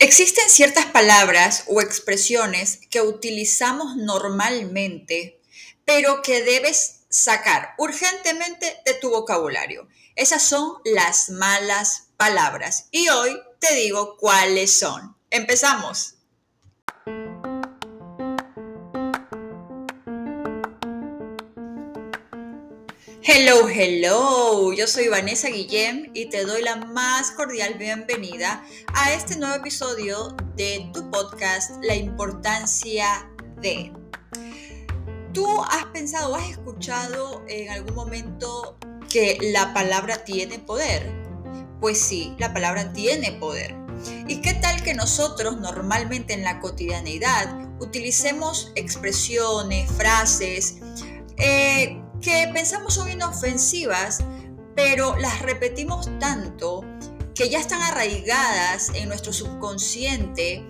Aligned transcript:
Existen 0.00 0.48
ciertas 0.48 0.86
palabras 0.86 1.64
o 1.66 1.80
expresiones 1.80 2.78
que 2.88 3.00
utilizamos 3.00 3.96
normalmente, 3.96 5.40
pero 5.84 6.22
que 6.22 6.44
debes 6.44 7.00
sacar 7.08 7.74
urgentemente 7.78 8.80
de 8.86 8.94
tu 8.94 9.10
vocabulario. 9.10 9.88
Esas 10.14 10.44
son 10.44 10.74
las 10.84 11.30
malas 11.30 12.10
palabras. 12.16 12.86
Y 12.92 13.08
hoy 13.08 13.40
te 13.58 13.74
digo 13.74 14.16
cuáles 14.18 14.78
son. 14.78 15.16
Empezamos. 15.30 16.17
Hello, 23.30 23.68
hello, 23.68 24.72
yo 24.72 24.86
soy 24.86 25.08
Vanessa 25.08 25.50
Guillem 25.50 26.10
y 26.14 26.30
te 26.30 26.46
doy 26.46 26.62
la 26.62 26.76
más 26.76 27.30
cordial 27.32 27.74
bienvenida 27.74 28.64
a 28.94 29.12
este 29.12 29.36
nuevo 29.36 29.54
episodio 29.54 30.34
de 30.56 30.88
tu 30.94 31.10
podcast 31.10 31.72
La 31.82 31.94
importancia 31.94 33.28
de. 33.60 33.92
¿Tú 35.34 35.46
has 35.62 35.84
pensado, 35.92 36.36
has 36.36 36.48
escuchado 36.48 37.44
en 37.48 37.68
algún 37.68 37.94
momento 37.94 38.78
que 39.10 39.36
la 39.52 39.74
palabra 39.74 40.24
tiene 40.24 40.58
poder? 40.58 41.12
Pues 41.82 42.00
sí, 42.00 42.34
la 42.38 42.54
palabra 42.54 42.94
tiene 42.94 43.32
poder. 43.32 43.76
¿Y 44.26 44.40
qué 44.40 44.54
tal 44.54 44.82
que 44.82 44.94
nosotros 44.94 45.60
normalmente 45.60 46.32
en 46.32 46.44
la 46.44 46.60
cotidianeidad 46.60 47.68
utilicemos 47.78 48.72
expresiones, 48.74 49.92
frases, 49.92 50.76
eh, 51.36 52.00
que 52.20 52.50
pensamos 52.52 52.94
son 52.94 53.10
inofensivas, 53.10 54.24
pero 54.74 55.16
las 55.16 55.42
repetimos 55.42 56.08
tanto 56.18 56.84
que 57.34 57.48
ya 57.48 57.58
están 57.60 57.80
arraigadas 57.82 58.90
en 58.94 59.08
nuestro 59.08 59.32
subconsciente 59.32 60.64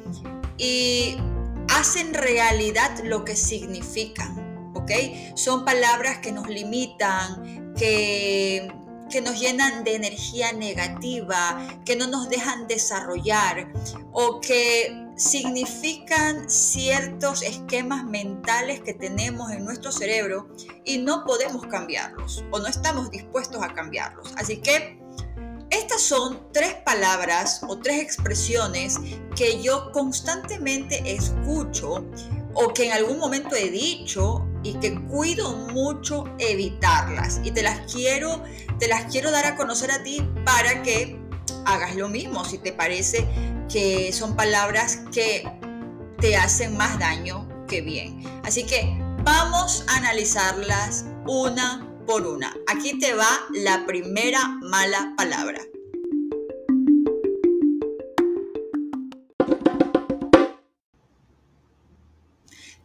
y 0.58 1.16
hacen 1.70 2.12
realidad 2.12 2.98
lo 3.04 3.24
que 3.24 3.36
significan, 3.36 4.72
¿ok? 4.74 4.90
Son 5.34 5.64
palabras 5.64 6.18
que 6.18 6.32
nos 6.32 6.48
limitan, 6.48 7.72
que, 7.74 8.70
que 9.10 9.20
nos 9.20 9.40
llenan 9.40 9.84
de 9.84 9.94
energía 9.94 10.52
negativa, 10.52 11.80
que 11.84 11.96
no 11.96 12.06
nos 12.06 12.28
dejan 12.28 12.66
desarrollar 12.66 13.72
o 14.12 14.40
que 14.40 15.07
significan 15.18 16.48
ciertos 16.48 17.42
esquemas 17.42 18.04
mentales 18.04 18.80
que 18.80 18.94
tenemos 18.94 19.50
en 19.50 19.64
nuestro 19.64 19.90
cerebro 19.90 20.48
y 20.84 20.98
no 20.98 21.24
podemos 21.24 21.66
cambiarlos 21.66 22.44
o 22.52 22.58
no 22.60 22.66
estamos 22.68 23.10
dispuestos 23.10 23.62
a 23.62 23.74
cambiarlos. 23.74 24.32
Así 24.36 24.58
que 24.58 24.98
estas 25.70 26.00
son 26.00 26.50
tres 26.52 26.74
palabras 26.86 27.60
o 27.68 27.78
tres 27.78 28.00
expresiones 28.00 28.98
que 29.36 29.60
yo 29.60 29.90
constantemente 29.92 31.02
escucho 31.12 32.06
o 32.54 32.72
que 32.72 32.86
en 32.86 32.92
algún 32.92 33.18
momento 33.18 33.54
he 33.54 33.70
dicho 33.70 34.46
y 34.62 34.74
que 34.74 34.98
cuido 35.06 35.54
mucho 35.72 36.24
evitarlas 36.38 37.40
y 37.44 37.50
te 37.50 37.62
las 37.62 37.92
quiero 37.92 38.42
te 38.78 38.88
las 38.88 39.10
quiero 39.12 39.30
dar 39.30 39.46
a 39.46 39.56
conocer 39.56 39.90
a 39.90 40.02
ti 40.02 40.26
para 40.44 40.82
que 40.82 41.20
hagas 41.66 41.94
lo 41.96 42.08
mismo 42.08 42.44
si 42.44 42.58
te 42.58 42.72
parece 42.72 43.26
que 43.70 44.12
son 44.12 44.34
palabras 44.36 45.00
que 45.12 45.44
te 46.20 46.36
hacen 46.36 46.76
más 46.76 46.98
daño 46.98 47.48
que 47.68 47.80
bien. 47.80 48.22
Así 48.44 48.64
que 48.64 48.96
vamos 49.22 49.84
a 49.88 49.96
analizarlas 49.96 51.04
una 51.26 51.86
por 52.06 52.26
una. 52.26 52.56
Aquí 52.66 52.98
te 52.98 53.14
va 53.14 53.28
la 53.52 53.84
primera 53.86 54.48
mala 54.62 55.12
palabra. 55.16 55.60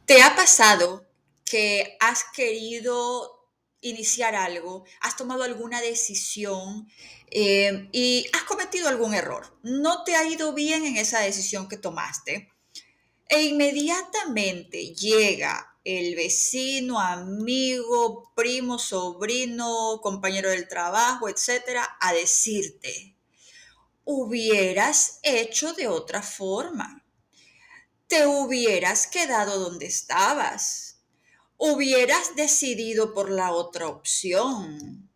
¿Te 0.06 0.22
ha 0.22 0.36
pasado 0.36 1.06
que 1.46 1.98
has 2.02 2.26
querido 2.36 3.43
iniciar 3.84 4.36
algo, 4.36 4.86
has 5.02 5.16
tomado 5.16 5.44
alguna 5.44 5.82
decisión 5.82 6.88
eh, 7.30 7.90
y 7.92 8.26
has 8.34 8.44
cometido 8.44 8.90
algún 8.90 9.14
error. 9.14 9.58
No 9.64 10.04
te 10.04 10.16
ha 10.16 10.26
ido 10.26 10.54
bien 10.54 10.86
en 10.86 10.98
esa 10.98 11.20
decisión 11.20 11.68
que 11.68 11.78
tomaste. 11.78 12.50
E 13.30 13.44
inmediatamente 13.44 14.94
llega 14.96 15.78
el 15.84 16.16
vecino, 16.16 17.00
amigo, 17.00 18.32
primo, 18.36 18.80
sobrino, 18.80 20.00
compañero 20.02 20.50
del 20.50 20.68
trabajo, 20.68 21.28
etcétera, 21.28 21.98
a 22.00 22.14
decirte, 22.14 23.18
hubieras 24.06 25.20
hecho 25.24 25.74
de 25.74 25.88
otra 25.88 26.22
forma. 26.22 27.04
Te 28.08 28.28
hubieras 28.28 29.08
quedado 29.08 29.60
donde 29.60 29.88
estabas 29.88 30.93
hubieras 31.66 32.36
decidido 32.36 33.14
por 33.14 33.32
la 33.32 33.54
otra 33.54 33.88
opción. 33.88 35.10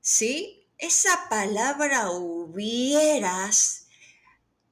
¿Sí? 0.00 0.66
Esa 0.78 1.28
palabra 1.28 2.10
hubieras, 2.10 3.86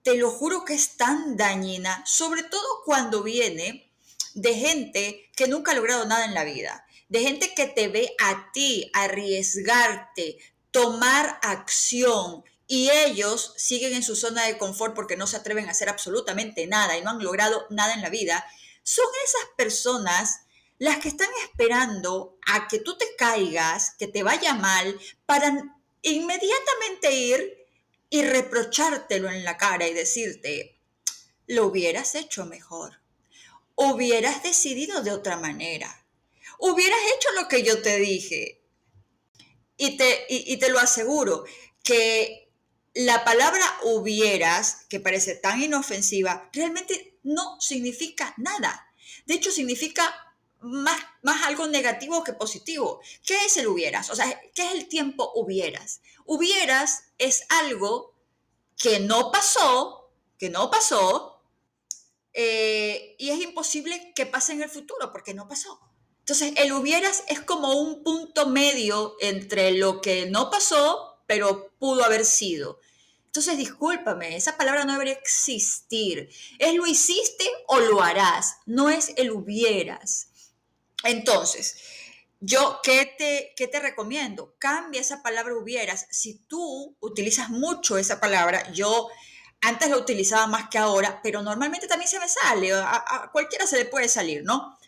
te 0.02 0.16
lo 0.16 0.32
juro 0.32 0.64
que 0.64 0.74
es 0.74 0.96
tan 0.96 1.36
dañina, 1.36 2.02
sobre 2.04 2.42
todo 2.42 2.82
cuando 2.84 3.22
viene 3.22 3.92
de 4.34 4.54
gente 4.54 5.30
que 5.36 5.46
nunca 5.46 5.70
ha 5.70 5.76
logrado 5.76 6.04
nada 6.04 6.24
en 6.24 6.34
la 6.34 6.42
vida, 6.42 6.84
de 7.08 7.20
gente 7.20 7.54
que 7.54 7.68
te 7.68 7.86
ve 7.86 8.12
a 8.20 8.50
ti 8.52 8.90
arriesgarte, 8.92 10.38
tomar 10.72 11.38
acción, 11.42 12.42
y 12.66 12.90
ellos 12.90 13.54
siguen 13.56 13.94
en 13.94 14.02
su 14.02 14.16
zona 14.16 14.46
de 14.46 14.58
confort 14.58 14.96
porque 14.96 15.16
no 15.16 15.28
se 15.28 15.36
atreven 15.36 15.68
a 15.68 15.70
hacer 15.70 15.88
absolutamente 15.88 16.66
nada 16.66 16.98
y 16.98 17.02
no 17.02 17.10
han 17.10 17.22
logrado 17.22 17.68
nada 17.70 17.94
en 17.94 18.02
la 18.02 18.10
vida, 18.10 18.44
son 18.82 19.06
esas 19.24 19.48
personas 19.56 20.43
las 20.84 20.98
que 20.98 21.08
están 21.08 21.30
esperando 21.42 22.38
a 22.46 22.68
que 22.68 22.78
tú 22.78 22.98
te 22.98 23.06
caigas, 23.16 23.94
que 23.98 24.06
te 24.06 24.22
vaya 24.22 24.52
mal, 24.52 25.00
para 25.24 25.78
inmediatamente 26.02 27.10
ir 27.10 27.56
y 28.10 28.22
reprochártelo 28.22 29.30
en 29.30 29.44
la 29.44 29.56
cara 29.56 29.88
y 29.88 29.94
decirte, 29.94 30.78
lo 31.46 31.68
hubieras 31.68 32.14
hecho 32.14 32.44
mejor, 32.44 33.00
hubieras 33.74 34.42
decidido 34.42 35.02
de 35.02 35.12
otra 35.12 35.38
manera, 35.38 36.04
hubieras 36.58 37.00
hecho 37.16 37.30
lo 37.40 37.48
que 37.48 37.62
yo 37.62 37.80
te 37.80 37.98
dije. 37.98 38.60
Y 39.78 39.96
te, 39.96 40.26
y 40.28 40.56
te 40.58 40.68
lo 40.68 40.78
aseguro, 40.78 41.44
que 41.82 42.52
la 42.92 43.24
palabra 43.24 43.64
hubieras, 43.84 44.84
que 44.90 45.00
parece 45.00 45.34
tan 45.34 45.62
inofensiva, 45.62 46.50
realmente 46.52 47.18
no 47.22 47.58
significa 47.58 48.34
nada. 48.36 48.86
De 49.24 49.34
hecho, 49.34 49.50
significa 49.50 50.14
más, 50.64 51.00
más 51.22 51.42
algo 51.46 51.66
negativo 51.66 52.24
que 52.24 52.32
positivo. 52.32 53.00
¿Qué 53.24 53.44
es 53.44 53.56
el 53.58 53.68
hubieras? 53.68 54.10
O 54.10 54.16
sea, 54.16 54.40
¿qué 54.54 54.66
es 54.66 54.72
el 54.72 54.88
tiempo 54.88 55.30
hubieras? 55.34 56.00
Hubieras 56.24 57.04
es 57.18 57.44
algo 57.50 58.14
que 58.76 58.98
no 59.00 59.30
pasó, 59.30 60.10
que 60.38 60.48
no 60.48 60.70
pasó, 60.70 61.42
eh, 62.32 63.14
y 63.18 63.30
es 63.30 63.40
imposible 63.40 64.12
que 64.14 64.26
pase 64.26 64.54
en 64.54 64.62
el 64.62 64.70
futuro 64.70 65.12
porque 65.12 65.34
no 65.34 65.46
pasó. 65.46 65.78
Entonces, 66.20 66.54
el 66.56 66.72
hubieras 66.72 67.22
es 67.28 67.40
como 67.40 67.74
un 67.74 68.02
punto 68.02 68.48
medio 68.48 69.16
entre 69.20 69.72
lo 69.72 70.00
que 70.00 70.26
no 70.26 70.50
pasó, 70.50 71.18
pero 71.26 71.72
pudo 71.78 72.04
haber 72.04 72.24
sido. 72.24 72.80
Entonces, 73.26 73.58
discúlpame, 73.58 74.36
esa 74.36 74.56
palabra 74.56 74.84
no 74.84 74.92
debería 74.92 75.14
existir. 75.14 76.30
Es 76.58 76.74
lo 76.74 76.86
hiciste 76.86 77.44
o 77.66 77.78
lo 77.80 78.00
harás, 78.00 78.56
no 78.64 78.88
es 78.88 79.12
el 79.16 79.32
hubieras. 79.32 80.28
Entonces, 81.02 81.76
yo, 82.40 82.80
¿qué 82.82 83.14
te, 83.16 83.54
¿qué 83.56 83.68
te 83.68 83.80
recomiendo? 83.80 84.54
Cambia 84.58 85.00
esa 85.00 85.22
palabra 85.22 85.56
hubieras. 85.56 86.06
Si 86.10 86.40
tú 86.46 86.96
utilizas 87.00 87.48
mucho 87.48 87.96
esa 87.96 88.20
palabra, 88.20 88.70
yo 88.72 89.08
antes 89.62 89.88
la 89.88 89.96
utilizaba 89.96 90.46
más 90.46 90.68
que 90.68 90.76
ahora, 90.76 91.20
pero 91.22 91.42
normalmente 91.42 91.86
también 91.86 92.08
se 92.08 92.20
me 92.20 92.28
sale, 92.28 92.72
a, 92.74 93.30
cualquiera 93.32 93.66
se 93.66 93.78
le 93.78 93.86
puede 93.86 94.08
salir, 94.08 94.44
¿no? 94.44 94.78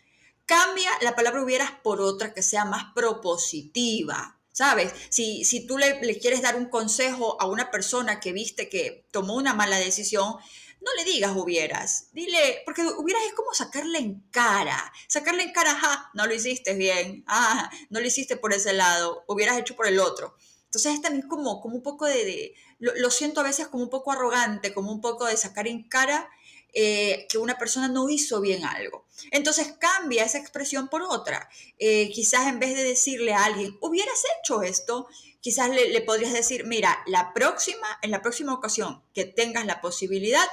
Cambia 0.45 0.91
la 1.01 1.15
palabra 1.15 1.41
hubieras 1.41 1.71
por 1.83 1.99
otra 1.99 2.33
que 2.33 2.43
sea 2.43 2.63
más 2.63 2.93
propositiva, 2.93 4.37
¿sabes? 4.51 4.93
Si, 5.09 5.43
si 5.43 5.65
tú 5.65 5.79
le, 5.79 5.99
le, 6.01 6.19
quieres 6.19 6.43
dar 6.43 6.55
un 6.55 6.69
consejo 6.69 7.41
a 7.41 7.47
una 7.47 7.71
persona 7.71 8.19
que 8.19 8.33
viste 8.33 8.69
que 8.69 9.07
tomó 9.09 9.33
una 9.33 9.55
mala 9.55 9.77
decisión, 9.77 10.35
no 10.81 10.93
le 10.95 11.03
digas 11.03 11.35
hubieras, 11.35 12.09
dile, 12.13 12.61
porque 12.65 12.81
hubieras 12.81 13.23
es 13.25 13.33
como 13.33 13.53
sacarle 13.53 13.99
en 13.99 14.21
cara, 14.31 14.91
sacarle 15.07 15.43
en 15.43 15.51
cara, 15.51 15.75
ja, 15.75 16.11
no 16.13 16.25
lo 16.25 16.33
hiciste 16.33 16.75
bien, 16.75 17.23
ah, 17.27 17.69
no 17.89 17.99
lo 17.99 18.05
hiciste 18.07 18.37
por 18.37 18.53
ese 18.53 18.73
lado, 18.73 19.23
hubieras 19.27 19.57
hecho 19.57 19.75
por 19.75 19.87
el 19.87 19.99
otro. 19.99 20.35
Entonces 20.65 20.95
es 20.95 21.01
también 21.01 21.27
como, 21.27 21.61
como 21.61 21.75
un 21.75 21.83
poco 21.83 22.05
de, 22.05 22.53
lo, 22.79 23.09
siento 23.09 23.39
a 23.39 23.43
veces 23.43 23.67
como 23.67 23.83
un 23.83 23.89
poco 23.89 24.11
arrogante, 24.11 24.73
como 24.73 24.91
un 24.91 25.01
poco 25.01 25.25
de 25.25 25.37
sacar 25.37 25.67
en 25.67 25.87
cara 25.87 26.29
eh, 26.73 27.25
que 27.29 27.37
una 27.37 27.57
persona 27.57 27.87
no 27.87 28.09
hizo 28.09 28.41
bien 28.41 28.65
algo. 28.65 29.05
Entonces 29.31 29.73
cambia 29.79 30.25
esa 30.25 30.37
expresión 30.37 30.89
por 30.89 31.01
otra. 31.01 31.49
Eh, 31.79 32.11
quizás 32.11 32.47
en 32.47 32.59
vez 32.59 32.75
de 32.75 32.83
decirle 32.83 33.33
a 33.33 33.45
alguien, 33.45 33.77
hubieras 33.81 34.21
hecho 34.39 34.61
esto, 34.61 35.07
quizás 35.47 35.69
le, 35.69 36.01
podrías 36.01 36.33
decir, 36.33 36.65
mira, 36.65 37.01
la 37.05 37.33
próxima, 37.33 37.87
en 38.01 38.11
la 38.11 38.21
próxima 38.21 38.53
ocasión 38.53 39.01
que 39.13 39.23
tengas 39.23 39.65
la 39.65 39.79
posibilidad, 39.79 40.45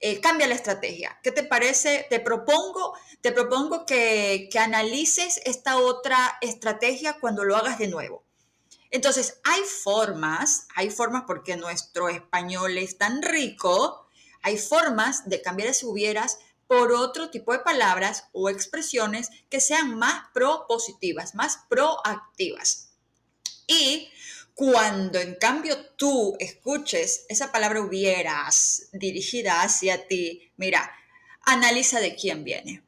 eh, 0.00 0.20
cambia 0.20 0.48
la 0.48 0.56
estrategia. 0.56 1.20
¿Qué 1.22 1.30
te 1.30 1.44
parece? 1.44 2.04
Te 2.10 2.18
propongo, 2.18 2.98
te 3.20 3.30
propongo 3.30 3.86
que, 3.86 4.48
que 4.50 4.58
analices 4.58 5.40
esta 5.44 5.76
otra 5.76 6.36
estrategia 6.40 7.20
cuando 7.20 7.44
lo 7.44 7.54
hagas 7.54 7.78
de 7.78 7.86
nuevo. 7.86 8.24
Entonces, 8.90 9.38
hay 9.44 9.60
formas, 9.62 10.66
hay 10.74 10.90
formas 10.90 11.22
porque 11.28 11.56
nuestro 11.56 12.08
español 12.08 12.76
es 12.76 12.98
tan 12.98 13.22
rico, 13.22 14.08
hay 14.42 14.58
formas 14.58 15.28
de 15.28 15.42
cambiar 15.42 15.68
ese 15.68 15.86
hubieras 15.86 16.38
por 16.66 16.90
otro 16.90 17.30
tipo 17.30 17.52
de 17.52 17.60
palabras 17.60 18.24
o 18.32 18.48
expresiones 18.48 19.30
que 19.48 19.60
sean 19.60 19.96
más 19.96 20.24
propositivas, 20.34 21.36
más 21.36 21.60
proactivas. 21.68 22.93
Y 23.66 24.08
cuando 24.54 25.18
en 25.18 25.34
cambio 25.34 25.76
tú 25.96 26.36
escuches 26.38 27.26
esa 27.28 27.50
palabra 27.50 27.80
hubieras 27.80 28.88
dirigida 28.92 29.62
hacia 29.62 30.06
ti, 30.06 30.52
mira, 30.56 30.92
analiza 31.42 32.00
de 32.00 32.14
quién 32.14 32.44
viene. 32.44 32.82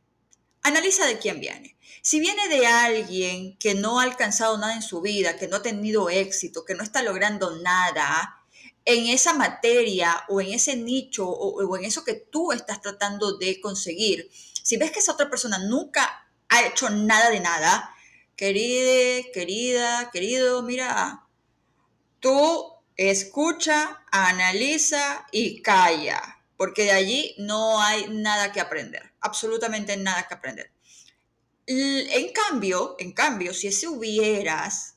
Analiza 0.63 1.07
de 1.07 1.19
quién 1.19 1.41
viene. 1.41 1.77
Si 2.03 2.21
viene 2.21 2.49
de 2.49 2.67
alguien 2.67 3.57
que 3.59 3.75
no 3.75 3.99
ha 3.99 4.05
alcanzado 4.05 4.59
nada 4.59 4.75
en 4.75 4.83
su 4.83 5.01
vida, 5.01 5.37
que 5.37 5.49
no 5.49 5.57
ha 5.57 5.63
tenido 5.63 6.09
éxito, 6.09 6.65
que 6.65 6.75
no 6.75 6.85
está 6.85 7.03
logrando 7.03 7.57
nada 7.59 8.37
en 8.85 9.09
esa 9.09 9.35
materia 9.35 10.25
o 10.29 10.41
en 10.41 10.53
ese 10.53 10.77
nicho 10.77 11.29
o, 11.29 11.77
en 11.77 11.85
eso 11.85 12.05
que 12.05 12.15
tú 12.15 12.53
estás 12.53 12.81
tratando 12.81 13.37
de 13.37 13.61
conseguir, 13.61 14.31
si 14.63 14.77
ves 14.77 14.93
que 14.93 15.01
esa 15.01 15.13
otra 15.13 15.29
persona 15.29 15.59
nunca 15.59 16.29
ha 16.49 16.65
hecho 16.65 16.89
nada 16.91 17.31
de 17.31 17.41
nada, 17.41 17.93
querida, 18.37 19.31
querida, 19.33 20.11
querido, 20.13 20.63
mira, 20.63 21.27
Tú 22.21 22.73
escucha, 22.97 24.05
analiza 24.11 25.27
y 25.31 25.63
calla, 25.63 26.21
porque 26.57 26.85
de 26.85 26.93
allí 26.93 27.35
no 27.39 27.81
hay 27.81 28.09
nada 28.09 28.53
que 28.53 28.61
aprender, 28.61 29.13
absolutamente 29.21 29.97
nada 29.97 30.27
que 30.27 30.35
aprender. 30.35 30.73
En 31.67 32.33
cambio, 32.33 32.97
en 32.99 33.13
cambio, 33.13 33.53
si 33.53 33.69
ese 33.69 33.89
hubieras 33.89 34.97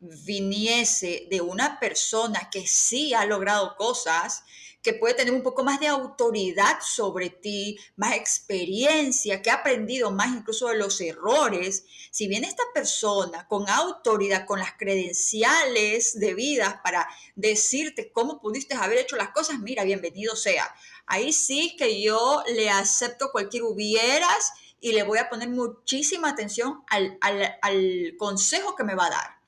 viniese 0.00 1.26
de 1.30 1.40
una 1.40 1.78
persona 1.80 2.50
que 2.50 2.66
sí 2.66 3.14
ha 3.14 3.24
logrado 3.24 3.76
cosas, 3.76 4.44
que 4.82 4.94
puede 4.94 5.14
tener 5.14 5.34
un 5.34 5.42
poco 5.42 5.64
más 5.64 5.80
de 5.80 5.88
autoridad 5.88 6.78
sobre 6.80 7.30
ti, 7.30 7.78
más 7.96 8.14
experiencia, 8.14 9.42
que 9.42 9.50
ha 9.50 9.54
aprendido 9.54 10.10
más 10.10 10.28
incluso 10.28 10.68
de 10.68 10.76
los 10.76 11.00
errores. 11.00 11.84
Si 12.10 12.28
viene 12.28 12.46
esta 12.46 12.62
persona 12.72 13.46
con 13.48 13.68
autoridad, 13.68 14.46
con 14.46 14.60
las 14.60 14.72
credenciales 14.74 16.18
debidas 16.18 16.76
para 16.82 17.08
decirte 17.34 18.12
cómo 18.12 18.40
pudiste 18.40 18.74
haber 18.74 18.98
hecho 18.98 19.16
las 19.16 19.30
cosas, 19.30 19.58
mira, 19.58 19.84
bienvenido 19.84 20.36
sea. 20.36 20.72
Ahí 21.06 21.32
sí 21.32 21.76
que 21.76 22.00
yo 22.00 22.42
le 22.54 22.70
acepto 22.70 23.32
cualquier 23.32 23.64
hubieras 23.64 24.52
y 24.80 24.92
le 24.92 25.02
voy 25.02 25.18
a 25.18 25.28
poner 25.28 25.48
muchísima 25.48 26.30
atención 26.30 26.84
al, 26.88 27.18
al 27.20 28.14
consejo 28.16 28.76
que 28.76 28.84
me 28.84 28.94
va 28.94 29.06
a 29.06 29.10
dar. 29.10 29.38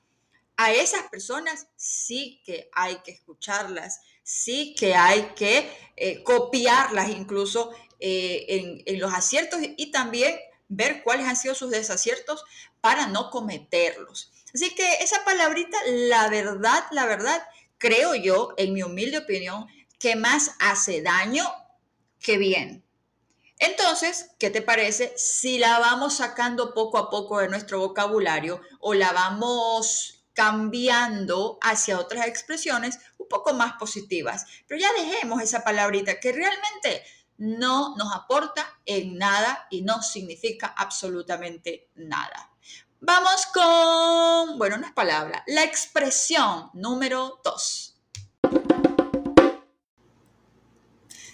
A 0.57 0.73
esas 0.73 1.09
personas 1.09 1.67
sí 1.75 2.41
que 2.45 2.69
hay 2.73 2.97
que 2.97 3.11
escucharlas, 3.11 4.01
sí 4.23 4.75
que 4.77 4.95
hay 4.95 5.33
que 5.35 5.69
eh, 5.95 6.23
copiarlas 6.23 7.09
incluso 7.09 7.71
eh, 7.99 8.83
en, 8.85 8.99
los 8.99 9.13
aciertos 9.13 9.59
y 9.61 9.91
también 9.91 10.39
ver 10.67 11.03
cuáles 11.03 11.27
han 11.27 11.35
sido 11.35 11.53
sus 11.53 11.69
desaciertos 11.69 12.43
para 12.79 13.07
no 13.07 13.29
cometerlos. 13.29 14.31
Así 14.53 14.73
que 14.73 14.95
esa 14.95 15.23
palabrita, 15.23 15.77
la 15.85 16.29
verdad, 16.29 16.83
la 16.91 17.05
verdad, 17.05 17.41
creo 17.77 18.15
yo, 18.15 18.53
en 18.57 18.73
mi 18.73 18.83
humilde 18.83 19.19
opinión, 19.19 19.67
que 19.99 20.15
más 20.15 20.55
hace 20.59 21.01
daño 21.01 21.45
que 22.19 22.37
bien. 22.37 22.83
Entonces, 23.59 24.31
¿qué 24.39 24.49
te 24.49 24.63
parece 24.63 25.13
si 25.15 25.59
la 25.59 25.77
vamos 25.77 26.15
sacando 26.17 26.73
poco 26.73 26.97
a 26.97 27.11
poco 27.11 27.37
de 27.39 27.47
nuestro 27.49 27.79
vocabulario 27.79 28.59
o 28.79 28.95
la 28.95 29.11
vamos 29.11 30.20
cambiando 30.33 31.57
hacia 31.61 31.99
otras 31.99 32.27
expresiones 32.27 32.99
un 33.17 33.27
poco 33.27 33.53
más 33.53 33.73
positivas. 33.73 34.45
Pero 34.67 34.79
ya 34.79 34.91
dejemos 34.93 35.41
esa 35.41 35.63
palabrita 35.63 36.19
que 36.19 36.31
realmente 36.31 37.03
no 37.37 37.95
nos 37.95 38.13
aporta 38.13 38.79
en 38.85 39.17
nada 39.17 39.67
y 39.71 39.81
no 39.81 40.01
significa 40.03 40.67
absolutamente 40.67 41.89
nada. 41.95 42.51
Vamos 42.99 43.47
con, 43.47 44.59
bueno, 44.59 44.77
no 44.77 44.85
es 44.85 44.93
palabra, 44.93 45.43
la 45.47 45.63
expresión 45.63 46.69
número 46.73 47.41
dos. 47.43 47.95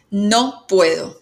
No 0.10 0.66
puedo. 0.66 1.22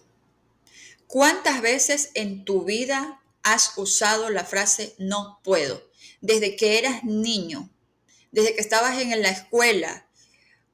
¿Cuántas 1.07 1.62
veces 1.62 2.12
en 2.13 2.45
tu 2.45 2.63
vida 2.63 3.19
has 3.42 3.75
usado 3.77 4.30
la 4.30 4.44
frase 4.44 4.94
no 5.00 5.39
puedo? 5.44 5.81
Desde 6.25 6.56
que 6.56 6.80
eras 6.80 7.04
niño, 7.04 7.69
desde 8.31 8.56
que 8.56 8.62
estabas 8.62 9.00
en 9.00 9.22
la 9.22 9.30
escuela, 9.30 10.07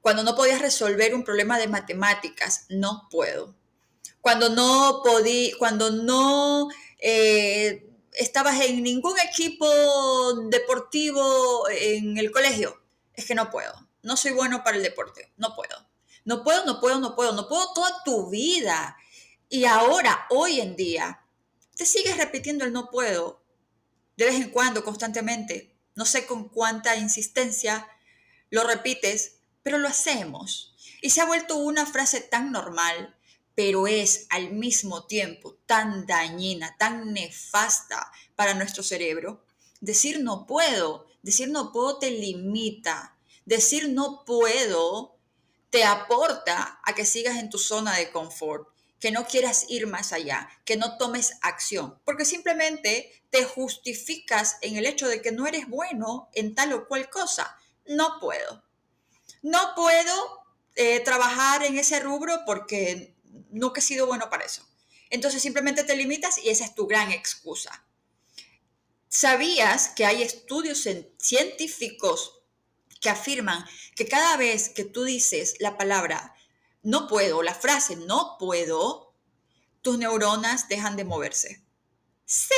cuando 0.00 0.24
no 0.24 0.34
podías 0.34 0.60
resolver 0.60 1.14
un 1.14 1.24
problema 1.24 1.58
de 1.58 1.68
matemáticas, 1.68 2.64
no 2.70 3.08
puedo. 3.10 3.54
Cuando 4.20 4.48
no 4.48 5.02
podí, 5.04 5.52
cuando 5.58 5.90
no 5.90 6.68
eh, 6.98 7.86
estabas 8.12 8.60
en 8.62 8.82
ningún 8.82 9.18
equipo 9.20 9.68
deportivo 10.48 11.68
en 11.68 12.16
el 12.16 12.32
colegio, 12.32 12.80
es 13.14 13.26
que 13.26 13.34
no 13.34 13.50
puedo. 13.50 13.88
No 14.02 14.16
soy 14.16 14.32
bueno 14.32 14.64
para 14.64 14.78
el 14.78 14.82
deporte, 14.82 15.32
no 15.36 15.54
puedo. 15.54 15.76
No 16.24 16.42
puedo, 16.42 16.64
no 16.64 16.80
puedo, 16.80 16.98
no 16.98 17.14
puedo, 17.14 17.32
no 17.32 17.46
puedo 17.46 17.72
toda 17.74 18.02
tu 18.04 18.30
vida. 18.30 18.96
Y 19.48 19.66
ahora, 19.66 20.26
hoy 20.30 20.60
en 20.60 20.76
día, 20.76 21.20
te 21.76 21.84
sigues 21.84 22.16
repitiendo 22.16 22.64
el 22.64 22.72
no 22.72 22.90
puedo 22.90 23.41
de 24.16 24.26
vez 24.26 24.34
en 24.36 24.50
cuando, 24.50 24.84
constantemente, 24.84 25.74
no 25.94 26.04
sé 26.04 26.26
con 26.26 26.48
cuánta 26.48 26.96
insistencia 26.96 27.88
lo 28.50 28.64
repites, 28.64 29.38
pero 29.62 29.78
lo 29.78 29.88
hacemos. 29.88 30.74
Y 31.00 31.10
se 31.10 31.20
ha 31.20 31.26
vuelto 31.26 31.56
una 31.56 31.86
frase 31.86 32.20
tan 32.20 32.52
normal, 32.52 33.16
pero 33.54 33.86
es 33.86 34.26
al 34.30 34.52
mismo 34.52 35.06
tiempo 35.06 35.58
tan 35.66 36.06
dañina, 36.06 36.76
tan 36.78 37.12
nefasta 37.12 38.10
para 38.36 38.54
nuestro 38.54 38.82
cerebro. 38.82 39.44
Decir 39.80 40.20
no 40.20 40.46
puedo, 40.46 41.06
decir 41.22 41.48
no 41.50 41.72
puedo 41.72 41.98
te 41.98 42.10
limita. 42.10 43.16
Decir 43.44 43.88
no 43.88 44.24
puedo 44.24 45.16
te 45.70 45.84
aporta 45.84 46.80
a 46.84 46.94
que 46.94 47.04
sigas 47.04 47.38
en 47.38 47.50
tu 47.50 47.58
zona 47.58 47.96
de 47.96 48.10
confort 48.10 48.71
que 49.02 49.10
no 49.10 49.26
quieras 49.26 49.66
ir 49.68 49.88
más 49.88 50.12
allá, 50.12 50.48
que 50.64 50.76
no 50.76 50.96
tomes 50.96 51.32
acción, 51.40 51.98
porque 52.04 52.24
simplemente 52.24 53.24
te 53.30 53.44
justificas 53.44 54.58
en 54.60 54.76
el 54.76 54.86
hecho 54.86 55.08
de 55.08 55.20
que 55.20 55.32
no 55.32 55.48
eres 55.48 55.68
bueno 55.68 56.30
en 56.34 56.54
tal 56.54 56.72
o 56.72 56.86
cual 56.86 57.10
cosa. 57.10 57.56
No 57.84 58.20
puedo. 58.20 58.62
No 59.42 59.72
puedo 59.74 60.44
eh, 60.76 61.00
trabajar 61.00 61.64
en 61.64 61.78
ese 61.78 61.98
rubro 61.98 62.44
porque 62.46 63.16
nunca 63.50 63.80
he 63.80 63.82
sido 63.82 64.06
bueno 64.06 64.30
para 64.30 64.44
eso. 64.44 64.64
Entonces 65.10 65.42
simplemente 65.42 65.82
te 65.82 65.96
limitas 65.96 66.38
y 66.38 66.50
esa 66.50 66.64
es 66.64 66.76
tu 66.76 66.86
gran 66.86 67.10
excusa. 67.10 67.84
¿Sabías 69.08 69.88
que 69.88 70.06
hay 70.06 70.22
estudios 70.22 70.86
científicos 71.18 72.44
que 73.00 73.10
afirman 73.10 73.66
que 73.96 74.06
cada 74.06 74.36
vez 74.36 74.68
que 74.68 74.84
tú 74.84 75.02
dices 75.02 75.56
la 75.58 75.76
palabra 75.76 76.36
no 76.82 77.06
puedo, 77.06 77.42
la 77.42 77.54
frase 77.54 77.96
no 77.96 78.36
puedo, 78.38 79.14
tus 79.82 79.98
neuronas 79.98 80.68
dejan 80.68 80.96
de 80.96 81.04
moverse. 81.04 81.64
Sí, 82.24 82.54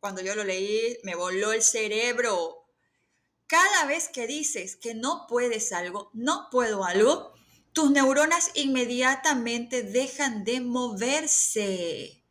cuando 0.00 0.22
yo 0.22 0.34
lo 0.34 0.44
leí 0.44 0.98
me 1.02 1.14
voló 1.14 1.52
el 1.52 1.62
cerebro. 1.62 2.68
Cada 3.46 3.86
vez 3.86 4.08
que 4.08 4.26
dices 4.26 4.76
que 4.76 4.94
no 4.94 5.26
puedes 5.28 5.72
algo, 5.72 6.10
no 6.12 6.48
puedo 6.50 6.84
algo, 6.84 7.32
tus 7.72 7.90
neuronas 7.90 8.50
inmediatamente 8.54 9.82
dejan 9.82 10.44
de 10.44 10.60
moverse. 10.60 12.24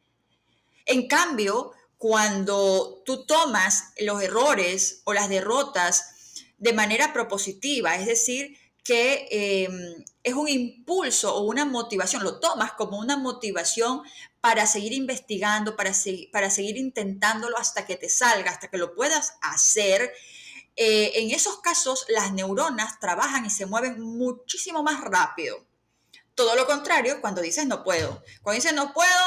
En 0.85 1.07
cambio, 1.07 1.71
cuando 1.97 3.01
tú 3.05 3.25
tomas 3.25 3.93
los 3.99 4.21
errores 4.21 5.01
o 5.05 5.13
las 5.13 5.29
derrotas 5.29 6.43
de 6.57 6.73
manera 6.73 7.13
propositiva, 7.13 7.95
es 7.95 8.05
decir, 8.05 8.57
que 8.85 9.27
em, 9.31 10.05
es 10.23 10.35
un 10.35 10.47
impulso 10.47 11.35
o 11.35 11.41
una 11.41 11.65
motivación, 11.65 12.23
lo 12.23 12.39
tomas 12.39 12.73
como 12.73 12.99
una 12.99 13.17
motivación 13.17 14.03
para 14.41 14.67
seguir 14.67 14.93
investigando, 14.93 15.75
para, 15.75 15.91
para 16.31 16.51
seguir 16.51 16.77
intentándolo 16.77 17.57
hasta 17.57 17.87
que 17.87 17.95
te 17.95 18.09
salga, 18.09 18.51
hasta 18.51 18.69
que 18.69 18.77
lo 18.77 18.93
puedas 18.93 19.33
hacer. 19.41 20.13
Eh, 20.75 21.13
en 21.15 21.31
esos 21.31 21.61
casos, 21.61 22.05
las 22.09 22.31
neuronas 22.31 22.99
trabajan 22.99 23.43
y 23.47 23.49
se 23.49 23.65
mueven 23.65 23.99
muchísimo 23.99 24.83
más 24.83 25.01
rápido. 25.01 25.65
Todo 26.35 26.55
lo 26.55 26.67
contrario, 26.67 27.21
cuando 27.21 27.41
dices 27.41 27.65
no 27.65 27.83
puedo. 27.83 28.23
Cuando 28.43 28.61
dices 28.61 28.73
no 28.75 28.93
puedo, 28.93 29.25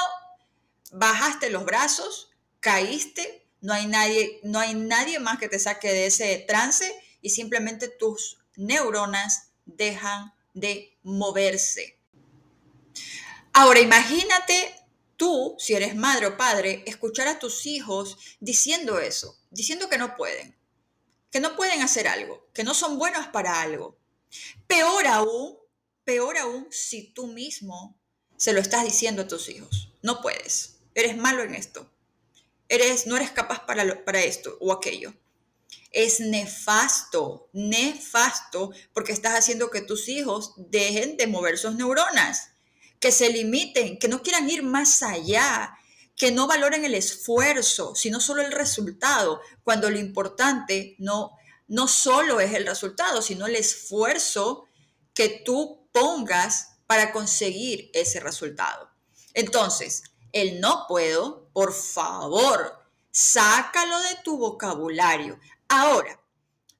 bajaste 0.92 1.50
los 1.50 1.64
brazos, 1.64 2.30
caíste, 2.60 3.44
no 3.60 3.74
hay 3.74 3.86
nadie, 3.86 4.38
no 4.44 4.60
hay 4.60 4.74
nadie 4.74 5.18
más 5.18 5.38
que 5.38 5.48
te 5.48 5.58
saque 5.58 5.88
de 5.88 6.06
ese 6.06 6.44
trance 6.46 6.94
y 7.20 7.30
simplemente 7.30 7.88
tus 7.88 8.38
neuronas 8.54 9.47
dejan 9.76 10.32
de 10.54 10.98
moverse. 11.02 11.98
Ahora 13.52 13.80
imagínate 13.80 14.74
tú, 15.16 15.56
si 15.58 15.74
eres 15.74 15.94
madre 15.94 16.26
o 16.26 16.36
padre, 16.36 16.82
escuchar 16.86 17.28
a 17.28 17.38
tus 17.38 17.66
hijos 17.66 18.18
diciendo 18.40 18.98
eso, 18.98 19.38
diciendo 19.50 19.88
que 19.88 19.98
no 19.98 20.16
pueden, 20.16 20.56
que 21.30 21.40
no 21.40 21.56
pueden 21.56 21.82
hacer 21.82 22.08
algo, 22.08 22.48
que 22.54 22.64
no 22.64 22.74
son 22.74 22.98
buenos 22.98 23.26
para 23.28 23.60
algo. 23.60 23.98
Peor 24.66 25.06
aún, 25.06 25.58
peor 26.04 26.38
aún 26.38 26.68
si 26.70 27.12
tú 27.12 27.26
mismo 27.26 27.98
se 28.36 28.52
lo 28.52 28.60
estás 28.60 28.84
diciendo 28.84 29.22
a 29.22 29.28
tus 29.28 29.48
hijos. 29.48 29.92
No 30.02 30.22
puedes, 30.22 30.76
eres 30.94 31.16
malo 31.16 31.42
en 31.42 31.54
esto, 31.54 31.90
eres, 32.68 33.06
no 33.06 33.16
eres 33.16 33.30
capaz 33.30 33.66
para, 33.66 34.04
para 34.04 34.22
esto 34.22 34.56
o 34.60 34.72
aquello. 34.72 35.12
Es 35.90 36.20
nefasto, 36.20 37.48
nefasto, 37.52 38.72
porque 38.92 39.12
estás 39.12 39.38
haciendo 39.38 39.70
que 39.70 39.80
tus 39.80 40.08
hijos 40.08 40.54
dejen 40.56 41.16
de 41.16 41.26
mover 41.26 41.58
sus 41.58 41.74
neuronas, 41.74 42.50
que 43.00 43.12
se 43.12 43.30
limiten, 43.30 43.98
que 43.98 44.08
no 44.08 44.22
quieran 44.22 44.50
ir 44.50 44.62
más 44.62 45.02
allá, 45.02 45.78
que 46.16 46.32
no 46.32 46.46
valoren 46.46 46.84
el 46.84 46.94
esfuerzo, 46.94 47.94
sino 47.94 48.20
solo 48.20 48.42
el 48.42 48.52
resultado, 48.52 49.40
cuando 49.62 49.88
lo 49.88 49.98
importante 49.98 50.96
no, 50.98 51.32
no 51.68 51.86
solo 51.86 52.40
es 52.40 52.52
el 52.54 52.66
resultado, 52.66 53.22
sino 53.22 53.46
el 53.46 53.54
esfuerzo 53.54 54.66
que 55.14 55.42
tú 55.44 55.88
pongas 55.92 56.78
para 56.86 57.12
conseguir 57.12 57.90
ese 57.94 58.18
resultado. 58.18 58.90
Entonces, 59.34 60.02
el 60.32 60.60
no 60.60 60.86
puedo, 60.88 61.48
por 61.52 61.72
favor, 61.72 62.78
sácalo 63.10 63.98
de 64.00 64.16
tu 64.24 64.38
vocabulario. 64.38 65.38
Ahora, 65.68 66.20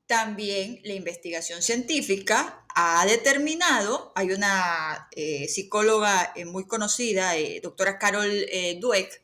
también 0.06 0.80
la 0.84 0.94
investigación 0.94 1.62
científica 1.62 2.64
ha 2.74 3.04
determinado, 3.04 4.12
hay 4.14 4.32
una 4.32 5.08
eh, 5.12 5.46
psicóloga 5.48 6.32
eh, 6.34 6.46
muy 6.46 6.66
conocida, 6.66 7.36
eh, 7.36 7.60
doctora 7.62 7.98
Carol 7.98 8.46
Dweck, 8.80 9.22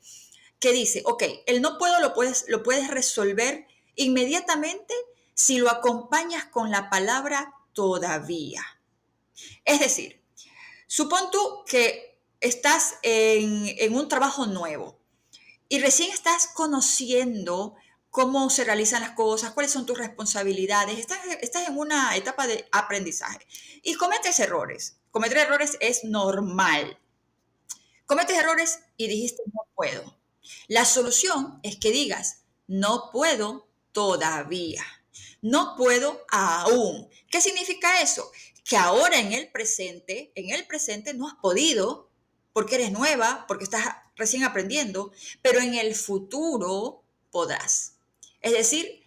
que 0.60 0.72
dice, 0.72 1.02
ok, 1.06 1.22
el 1.46 1.62
no 1.62 1.78
puedo 1.78 2.00
lo 2.00 2.14
puedes, 2.14 2.44
lo 2.48 2.62
puedes 2.62 2.88
resolver 2.88 3.66
inmediatamente 3.96 4.94
si 5.34 5.58
lo 5.58 5.70
acompañas 5.70 6.44
con 6.44 6.70
la 6.70 6.90
palabra 6.90 7.54
todavía. 7.72 8.62
Es 9.64 9.80
decir, 9.80 10.22
supón 10.86 11.30
tú 11.30 11.64
que 11.66 12.18
estás 12.40 12.96
en, 13.02 13.66
en 13.78 13.94
un 13.94 14.08
trabajo 14.08 14.46
nuevo 14.46 14.98
y 15.68 15.80
recién 15.80 16.10
estás 16.10 16.48
conociendo 16.48 17.76
cómo 18.14 18.48
se 18.48 18.62
realizan 18.62 19.00
las 19.00 19.10
cosas, 19.10 19.50
cuáles 19.54 19.72
son 19.72 19.86
tus 19.86 19.98
responsabilidades. 19.98 21.00
Estás, 21.00 21.66
en 21.66 21.76
una 21.76 22.14
etapa 22.14 22.46
de 22.46 22.64
aprendizaje 22.70 23.44
y 23.82 23.94
cometes 23.94 24.38
errores. 24.38 25.00
Cometer 25.10 25.38
errores 25.38 25.76
es 25.80 26.04
normal. 26.04 26.96
Cometes 28.06 28.38
errores 28.38 28.78
y 28.96 29.08
dijiste 29.08 29.42
no 29.52 29.62
puedo. 29.74 30.16
La 30.68 30.84
solución 30.84 31.58
es 31.64 31.76
que 31.76 31.90
digas 31.90 32.44
no 32.68 33.10
puedo 33.10 33.66
todavía. 33.90 34.84
No 35.42 35.74
puedo 35.76 36.24
aún. 36.30 37.08
¿Qué 37.28 37.40
significa 37.40 38.00
eso? 38.00 38.30
Que 38.64 38.76
ahora 38.76 39.18
en 39.18 39.32
el 39.32 39.50
presente, 39.50 40.30
en 40.36 40.50
el 40.50 40.68
presente 40.68 41.14
no 41.14 41.26
has 41.26 41.34
podido 41.34 42.12
porque 42.52 42.76
eres 42.76 42.92
nueva, 42.92 43.44
porque 43.48 43.64
estás 43.64 43.84
recién 44.14 44.44
aprendiendo, 44.44 45.10
pero 45.42 45.58
en 45.58 45.74
el 45.74 45.96
futuro 45.96 47.02
podrás. 47.32 47.93
Es 48.44 48.52
decir, 48.52 49.02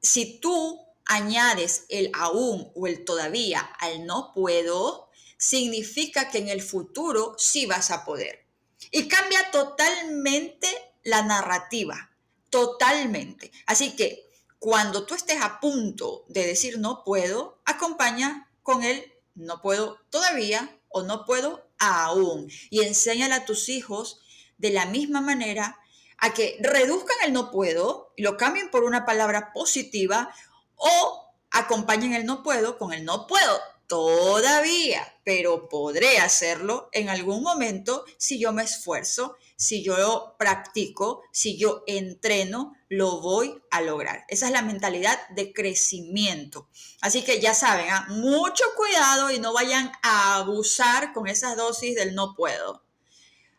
si 0.00 0.40
tú 0.40 0.80
añades 1.04 1.84
el 1.90 2.10
aún 2.14 2.72
o 2.74 2.86
el 2.86 3.04
todavía 3.04 3.60
al 3.60 4.06
no 4.06 4.32
puedo, 4.34 5.10
significa 5.36 6.30
que 6.30 6.38
en 6.38 6.48
el 6.48 6.62
futuro 6.62 7.34
sí 7.36 7.66
vas 7.66 7.90
a 7.90 8.06
poder. 8.06 8.46
Y 8.90 9.08
cambia 9.08 9.50
totalmente 9.50 10.68
la 11.04 11.20
narrativa, 11.20 12.16
totalmente. 12.48 13.52
Así 13.66 13.94
que 13.94 14.24
cuando 14.58 15.04
tú 15.04 15.14
estés 15.14 15.42
a 15.42 15.60
punto 15.60 16.24
de 16.28 16.46
decir 16.46 16.78
no 16.78 17.04
puedo, 17.04 17.60
acompaña 17.66 18.50
con 18.62 18.82
el 18.82 19.12
no 19.34 19.60
puedo 19.60 19.98
todavía 20.08 20.80
o 20.88 21.02
no 21.02 21.26
puedo 21.26 21.68
aún. 21.78 22.50
Y 22.70 22.80
enséñale 22.80 23.34
a 23.34 23.44
tus 23.44 23.68
hijos 23.68 24.22
de 24.56 24.70
la 24.70 24.86
misma 24.86 25.20
manera 25.20 25.78
a 26.18 26.32
que 26.34 26.58
reduzcan 26.60 27.16
el 27.24 27.32
no 27.32 27.50
puedo 27.50 28.12
y 28.16 28.22
lo 28.22 28.36
cambien 28.36 28.70
por 28.70 28.84
una 28.84 29.04
palabra 29.04 29.52
positiva 29.52 30.34
o 30.76 31.34
acompañen 31.50 32.14
el 32.14 32.26
no 32.26 32.42
puedo 32.42 32.78
con 32.78 32.92
el 32.92 33.04
no 33.04 33.26
puedo 33.26 33.60
todavía, 33.86 35.14
pero 35.24 35.68
podré 35.68 36.18
hacerlo 36.18 36.88
en 36.92 37.08
algún 37.08 37.42
momento 37.42 38.04
si 38.18 38.38
yo 38.38 38.52
me 38.52 38.64
esfuerzo, 38.64 39.36
si 39.56 39.82
yo 39.82 40.34
practico, 40.38 41.22
si 41.32 41.56
yo 41.56 41.82
entreno, 41.86 42.74
lo 42.88 43.20
voy 43.20 43.62
a 43.70 43.80
lograr. 43.82 44.24
Esa 44.28 44.46
es 44.46 44.52
la 44.52 44.62
mentalidad 44.62 45.18
de 45.30 45.52
crecimiento. 45.52 46.68
Así 47.00 47.22
que 47.22 47.40
ya 47.40 47.54
saben, 47.54 47.86
¿ah? 47.90 48.06
mucho 48.08 48.64
cuidado 48.76 49.30
y 49.30 49.38
no 49.38 49.52
vayan 49.52 49.90
a 50.02 50.36
abusar 50.36 51.12
con 51.12 51.26
esas 51.26 51.56
dosis 51.56 51.94
del 51.94 52.14
no 52.14 52.34
puedo. 52.34 52.85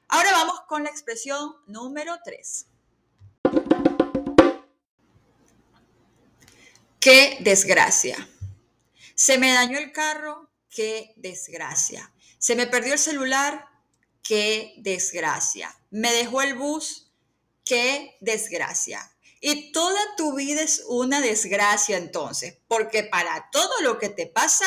Ahora 0.10 0.32
vamos 0.32 0.62
con 0.68 0.84
la 0.84 0.90
expresión 0.90 1.56
número 1.66 2.18
3. 2.24 2.66
Qué 7.00 7.38
desgracia. 7.42 8.30
Se 9.16 9.38
me 9.38 9.52
dañó 9.52 9.78
el 9.78 9.92
carro, 9.92 10.50
qué 10.70 11.14
desgracia. 11.18 12.14
Se 12.38 12.56
me 12.56 12.68
perdió 12.68 12.94
el 12.94 13.00
celular, 13.00 13.66
qué 14.24 14.76
desgracia. 14.78 15.78
Me 15.90 16.14
dejó 16.14 16.42
el 16.42 16.56
bus, 16.56 17.12
qué 17.66 18.18
desgracia. 18.22 19.12
Y 19.42 19.74
toda 19.74 20.00
tu 20.16 20.36
vida 20.36 20.62
es 20.62 20.84
una 20.88 21.20
desgracia 21.20 21.98
entonces, 21.98 22.58
porque 22.70 23.04
para 23.04 23.50
todo 23.52 23.82
lo 23.82 24.00
que 24.00 24.10
te 24.10 24.26
pasa 24.26 24.66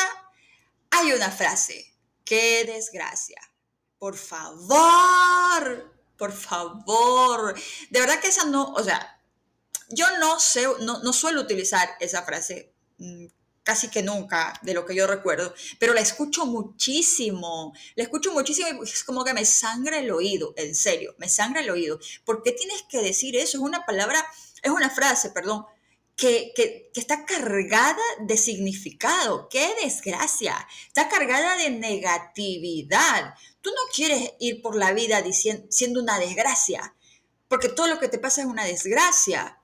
hay 0.91 1.13
una 1.13 1.31
frase, 1.31 1.93
qué 2.25 2.63
desgracia. 2.65 3.50
Por 4.01 4.17
favor, 4.17 5.93
por 6.17 6.31
favor. 6.31 7.53
De 7.91 7.99
verdad 7.99 8.19
que 8.19 8.29
esa 8.29 8.45
no, 8.45 8.73
o 8.73 8.83
sea, 8.83 9.21
yo 9.89 10.07
no 10.17 10.39
sé, 10.39 10.65
no, 10.79 11.03
no 11.03 11.13
suelo 11.13 11.39
utilizar 11.39 11.87
esa 11.99 12.23
frase 12.23 12.73
mm, 12.97 13.27
casi 13.61 13.89
que 13.89 14.01
nunca, 14.01 14.59
de 14.63 14.73
lo 14.73 14.87
que 14.87 14.95
yo 14.95 15.05
recuerdo, 15.05 15.53
pero 15.77 15.93
la 15.93 16.01
escucho 16.01 16.47
muchísimo, 16.47 17.75
la 17.93 18.01
escucho 18.05 18.33
muchísimo 18.33 18.83
y 18.83 18.89
es 18.89 19.03
como 19.03 19.23
que 19.23 19.35
me 19.35 19.45
sangra 19.45 19.99
el 19.99 20.09
oído, 20.09 20.55
en 20.57 20.73
serio, 20.73 21.13
me 21.19 21.29
sangra 21.29 21.61
el 21.61 21.69
oído. 21.69 21.99
¿Por 22.25 22.41
qué 22.41 22.53
tienes 22.53 22.81
que 22.89 23.03
decir 23.03 23.35
eso? 23.35 23.59
Es 23.59 23.63
una 23.63 23.85
palabra, 23.85 24.25
es 24.63 24.71
una 24.71 24.89
frase, 24.89 25.29
perdón, 25.29 25.63
que, 26.21 26.91
está 26.93 27.25
cargada 27.25 28.01
de 28.19 28.37
significado. 28.37 29.49
¡Qué 29.49 29.73
desgracia! 29.83 30.67
Está 30.87 31.09
cargada 31.09 31.57
de 31.57 31.71
negatividad. 31.71 33.33
Tú 33.61 33.71
no 33.71 33.81
quieres 33.93 34.33
ir 34.39 34.61
por 34.61 34.75
la 34.75 34.93
vida 34.93 35.21
diciendo, 35.23 35.65
siendo 35.69 35.99
una 35.99 36.19
desgracia, 36.19 36.93
porque 37.47 37.69
todo 37.69 37.87
lo 37.87 37.99
que 37.99 38.07
te 38.07 38.19
pasa 38.19 38.41
es 38.41 38.47
una 38.47 38.65
desgracia. 38.65 39.59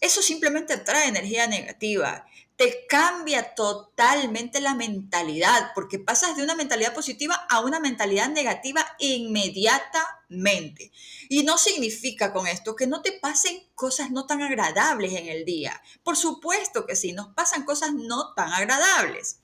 Eso 0.00 0.20
simplemente 0.20 0.76
trae 0.76 1.08
energía 1.08 1.46
negativa 1.46 2.26
te 2.56 2.86
cambia 2.86 3.54
totalmente 3.54 4.60
la 4.60 4.74
mentalidad, 4.74 5.72
porque 5.74 5.98
pasas 5.98 6.36
de 6.36 6.44
una 6.44 6.54
mentalidad 6.54 6.94
positiva 6.94 7.34
a 7.50 7.60
una 7.60 7.80
mentalidad 7.80 8.28
negativa 8.28 8.86
inmediatamente. 8.98 10.92
Y 11.28 11.42
no 11.42 11.58
significa 11.58 12.32
con 12.32 12.46
esto 12.46 12.76
que 12.76 12.86
no 12.86 13.02
te 13.02 13.12
pasen 13.12 13.60
cosas 13.74 14.12
no 14.12 14.26
tan 14.26 14.40
agradables 14.42 15.14
en 15.14 15.28
el 15.28 15.44
día. 15.44 15.82
Por 16.04 16.16
supuesto 16.16 16.86
que 16.86 16.94
sí, 16.94 17.12
nos 17.12 17.34
pasan 17.34 17.64
cosas 17.64 17.92
no 17.92 18.34
tan 18.34 18.52
agradables. 18.52 19.40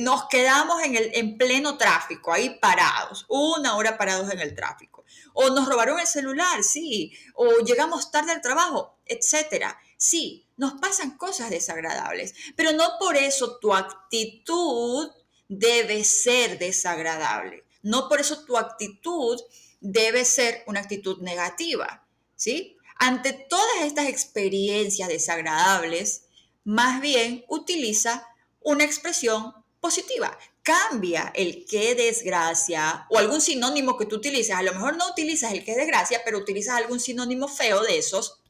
Nos 0.00 0.26
quedamos 0.28 0.82
en, 0.82 0.96
el, 0.96 1.12
en 1.14 1.38
pleno 1.38 1.78
tráfico, 1.78 2.32
ahí 2.32 2.58
parados, 2.58 3.26
una 3.28 3.76
hora 3.76 3.96
parados 3.96 4.32
en 4.32 4.40
el 4.40 4.56
tráfico. 4.56 5.04
O 5.34 5.50
nos 5.50 5.68
robaron 5.68 6.00
el 6.00 6.06
celular, 6.06 6.64
sí. 6.64 7.12
O 7.34 7.60
llegamos 7.60 8.10
tarde 8.10 8.32
al 8.32 8.42
trabajo, 8.42 8.98
etcétera. 9.06 9.78
Sí, 9.96 10.43
nos 10.56 10.74
pasan 10.74 11.16
cosas 11.16 11.50
desagradables, 11.50 12.34
pero 12.56 12.72
no 12.72 12.96
por 12.98 13.16
eso 13.16 13.58
tu 13.58 13.74
actitud 13.74 15.10
debe 15.48 16.04
ser 16.04 16.58
desagradable. 16.58 17.64
No 17.82 18.08
por 18.08 18.20
eso 18.20 18.44
tu 18.44 18.56
actitud 18.56 19.40
debe 19.80 20.24
ser 20.24 20.64
una 20.66 20.80
actitud 20.80 21.20
negativa, 21.20 22.06
¿sí? 22.36 22.76
Ante 22.96 23.32
todas 23.32 23.82
estas 23.82 24.06
experiencias 24.06 25.08
desagradables, 25.08 26.24
más 26.64 27.00
bien 27.00 27.44
utiliza 27.48 28.26
una 28.60 28.84
expresión 28.84 29.52
positiva. 29.80 30.36
Cambia 30.62 31.30
el 31.34 31.66
qué 31.68 31.94
desgracia 31.94 33.06
o 33.10 33.18
algún 33.18 33.42
sinónimo 33.42 33.98
que 33.98 34.06
tú 34.06 34.16
utilices. 34.16 34.56
A 34.56 34.62
lo 34.62 34.72
mejor 34.72 34.96
no 34.96 35.10
utilizas 35.10 35.52
el 35.52 35.62
qué 35.62 35.74
desgracia, 35.74 36.22
pero 36.24 36.38
utilizas 36.38 36.76
algún 36.76 37.00
sinónimo 37.00 37.48
feo 37.48 37.82
de 37.82 37.98
esos 37.98 38.40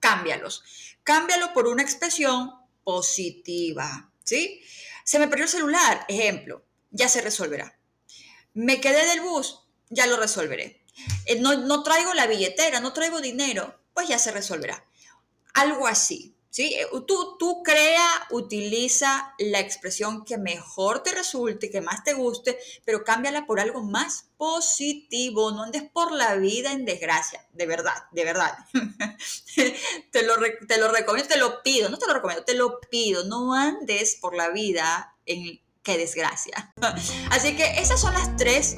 cámbialos. 0.00 0.64
Cámbialo 1.04 1.52
por 1.52 1.68
una 1.68 1.82
expresión 1.82 2.50
positiva, 2.82 4.10
¿sí? 4.24 4.60
Se 5.04 5.18
me 5.18 5.28
perdió 5.28 5.44
el 5.44 5.50
celular, 5.50 6.04
ejemplo, 6.08 6.64
ya 6.90 7.08
se 7.08 7.20
resolverá. 7.20 7.78
Me 8.54 8.80
quedé 8.80 9.06
del 9.06 9.20
bus, 9.20 9.60
ya 9.90 10.06
lo 10.06 10.16
resolveré. 10.16 10.82
Eh, 11.26 11.40
no, 11.40 11.56
no 11.56 11.82
traigo 11.82 12.14
la 12.14 12.26
billetera, 12.26 12.80
no 12.80 12.92
traigo 12.92 13.20
dinero, 13.20 13.80
pues 13.92 14.08
ya 14.08 14.18
se 14.18 14.32
resolverá. 14.32 14.84
Algo 15.52 15.86
así. 15.86 16.34
¿Sí? 16.54 16.72
Eh, 16.74 16.86
tú, 17.04 17.36
tú 17.36 17.62
crea, 17.64 18.08
utiliza 18.30 19.34
la 19.38 19.58
expresión 19.58 20.24
que 20.24 20.38
mejor 20.38 21.02
te 21.02 21.12
resulte, 21.12 21.68
que 21.68 21.80
más 21.80 22.04
te 22.04 22.14
guste, 22.14 22.56
pero 22.84 23.02
cámbiala 23.02 23.44
por 23.44 23.58
algo 23.58 23.82
más 23.82 24.26
positivo. 24.36 25.50
No 25.50 25.64
andes 25.64 25.82
por 25.82 26.12
la 26.12 26.36
vida 26.36 26.70
en 26.70 26.84
desgracia, 26.84 27.44
de 27.52 27.66
verdad, 27.66 28.04
de 28.12 28.24
verdad. 28.24 28.56
te, 30.12 30.22
lo, 30.22 30.34
te 30.68 30.78
lo 30.78 30.92
recomiendo, 30.92 31.28
te 31.28 31.40
lo 31.40 31.60
pido, 31.64 31.88
no 31.88 31.98
te 31.98 32.06
lo 32.06 32.14
recomiendo, 32.14 32.44
te 32.44 32.54
lo 32.54 32.78
pido. 32.88 33.24
No 33.24 33.52
andes 33.54 34.16
por 34.20 34.36
la 34.36 34.50
vida 34.50 35.16
en 35.26 35.60
qué 35.82 35.98
desgracia. 35.98 36.72
Así 37.30 37.56
que 37.56 37.80
esas 37.80 38.00
son 38.00 38.14
las 38.14 38.36
tres 38.36 38.76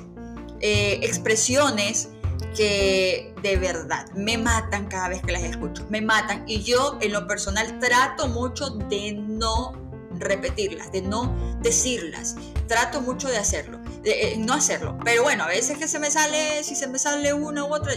eh, 0.61 1.01
expresiones 1.03 2.09
que 2.57 3.35
de 3.43 3.57
verdad 3.57 4.11
me 4.15 4.39
matan 4.39 4.87
cada 4.87 5.09
vez 5.09 5.23
que 5.23 5.33
las 5.33 5.43
escucho, 5.43 5.87
me 5.91 6.01
matan. 6.01 6.45
Y 6.47 6.63
yo 6.63 6.99
en 7.01 7.13
lo 7.13 7.27
personal 7.27 7.79
trato 7.79 8.29
mucho 8.29 8.71
de 8.71 9.13
no 9.13 9.73
repetirlas, 10.19 10.91
de 10.93 11.03
no 11.03 11.35
decirlas. 11.63 12.37
Trato 12.67 13.01
mucho 13.01 13.29
de 13.29 13.37
hacerlo, 13.37 13.79
de 14.03 14.33
eh, 14.33 14.37
no 14.39 14.55
hacerlo. 14.55 14.99
Pero 15.05 15.23
bueno, 15.23 15.45
a 15.45 15.49
veces 15.49 15.79
que 15.79 15.89
se 15.89 15.99
me 15.99 16.11
sale, 16.11 16.65
si 16.65 16.75
se 16.75 16.87
me 16.87 16.99
sale 16.99 17.33
una 17.33 17.65
u 17.65 17.75
otra, 17.75 17.93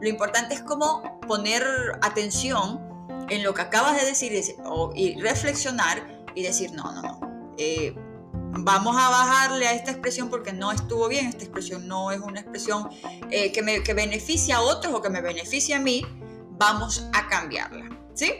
lo 0.00 0.08
importante 0.08 0.54
es 0.54 0.62
como 0.62 1.20
poner 1.20 1.64
atención 2.02 2.80
en 3.28 3.42
lo 3.42 3.54
que 3.54 3.62
acabas 3.62 4.00
de 4.00 4.06
decir 4.06 4.32
y 4.94 5.20
reflexionar 5.20 6.06
y 6.34 6.42
decir, 6.42 6.72
no, 6.72 6.92
no, 6.92 7.02
no. 7.02 7.20
Eh, 7.58 7.94
vamos 8.52 8.96
a 8.96 9.08
bajarle 9.10 9.66
a 9.66 9.72
esta 9.72 9.90
expresión 9.90 10.28
porque 10.28 10.52
no 10.52 10.72
estuvo 10.72 11.08
bien, 11.08 11.26
esta 11.26 11.44
expresión 11.44 11.86
no 11.86 12.10
es 12.10 12.20
una 12.20 12.40
expresión 12.40 12.88
eh, 13.30 13.52
que, 13.52 13.62
me, 13.62 13.80
beneficia 13.80 14.56
a 14.56 14.60
otros 14.62 14.94
o 14.94 15.02
que 15.02 15.10
me 15.10 15.20
beneficia 15.20 15.76
a 15.76 15.80
mí, 15.80 16.04
vamos 16.50 17.06
a 17.12 17.28
cambiarla, 17.28 17.88
¿sí? 18.14 18.32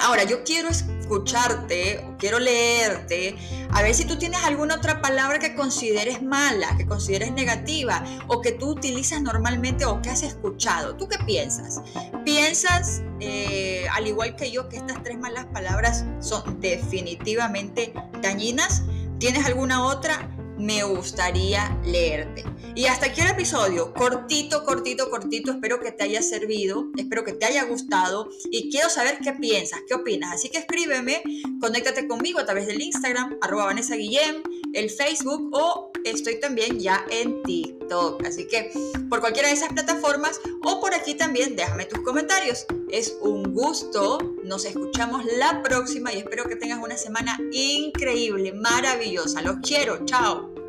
Ahora, 0.00 0.24
yo 0.24 0.42
quiero 0.42 0.70
escucharte, 0.70 2.02
quiero 2.18 2.38
leerte, 2.38 3.36
a 3.70 3.82
ver 3.82 3.94
si 3.94 4.06
tú 4.06 4.16
tienes 4.16 4.42
alguna 4.42 4.76
otra 4.76 5.02
palabra 5.02 5.38
que 5.38 5.54
consideres 5.54 6.22
mala, 6.22 6.76
que 6.78 6.86
consideres 6.86 7.30
negativa, 7.32 8.02
o 8.26 8.40
que 8.40 8.52
tú 8.52 8.70
utilizas 8.70 9.20
normalmente 9.20 9.84
o 9.84 10.00
que 10.00 10.08
has 10.08 10.22
escuchado. 10.22 10.96
¿Tú 10.96 11.08
qué 11.08 11.18
piensas? 11.26 11.82
¿Piensas, 12.24 13.02
eh, 13.20 13.84
al 13.92 14.06
igual 14.06 14.34
que 14.34 14.50
yo, 14.50 14.68
que 14.70 14.78
estas 14.78 15.02
tres 15.02 15.18
malas 15.18 15.44
palabras 15.46 16.06
son 16.20 16.60
definitivamente 16.60 17.92
dañinas? 18.22 18.82
¿Tienes 19.22 19.46
alguna 19.46 19.86
otra? 19.86 20.28
Me 20.58 20.82
gustaría 20.82 21.78
leerte. 21.84 22.42
Y 22.74 22.86
hasta 22.86 23.06
aquí 23.06 23.20
el 23.20 23.28
episodio, 23.28 23.94
cortito, 23.94 24.64
cortito, 24.64 25.10
cortito. 25.10 25.52
Espero 25.52 25.78
que 25.78 25.92
te 25.92 26.02
haya 26.02 26.20
servido, 26.22 26.88
espero 26.96 27.22
que 27.22 27.32
te 27.32 27.46
haya 27.46 27.62
gustado 27.62 28.28
y 28.50 28.68
quiero 28.68 28.88
saber 28.88 29.18
qué 29.22 29.32
piensas, 29.34 29.78
qué 29.86 29.94
opinas. 29.94 30.32
Así 30.32 30.48
que 30.48 30.58
escríbeme, 30.58 31.22
conéctate 31.60 32.08
conmigo 32.08 32.40
a 32.40 32.44
través 32.44 32.66
del 32.66 32.82
Instagram, 32.82 33.38
arroba 33.40 33.66
Vanessa 33.66 33.94
Guillem, 33.94 34.42
el 34.74 34.90
Facebook 34.90 35.50
o 35.52 35.92
estoy 36.04 36.40
también 36.40 36.78
ya 36.80 37.04
en 37.10 37.42
TikTok. 37.42 38.24
Así 38.26 38.46
que 38.46 38.70
por 39.08 39.20
cualquiera 39.20 39.48
de 39.48 39.54
esas 39.54 39.72
plataformas 39.72 40.40
o 40.64 40.80
por 40.80 40.94
aquí 40.94 41.14
también 41.14 41.56
déjame 41.56 41.86
tus 41.86 42.00
comentarios. 42.00 42.66
Es 42.90 43.16
un 43.20 43.54
gusto. 43.54 44.18
Nos 44.44 44.64
escuchamos 44.64 45.24
la 45.38 45.62
próxima 45.62 46.12
y 46.12 46.18
espero 46.18 46.44
que 46.48 46.56
tengas 46.56 46.82
una 46.82 46.96
semana 46.96 47.38
increíble, 47.52 48.52
maravillosa. 48.52 49.42
Los 49.42 49.56
quiero. 49.62 50.04
Chao. 50.04 50.61